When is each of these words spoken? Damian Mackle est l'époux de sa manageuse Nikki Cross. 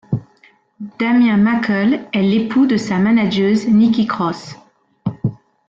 Damian 0.97 1.37
Mackle 1.37 1.99
est 2.11 2.23
l'époux 2.23 2.65
de 2.65 2.75
sa 2.75 2.97
manageuse 2.97 3.67
Nikki 3.67 4.07
Cross. 4.07 4.55